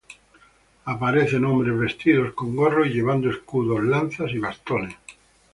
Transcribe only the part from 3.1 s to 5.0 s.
escudo, lanzas y bastones.